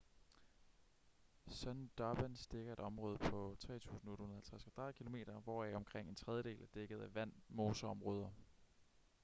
[1.47, 3.71] sundarbans dækker et område på 3.850
[4.79, 8.29] km² hvoraf omkring en tredjedel er dækket af vand/moseområder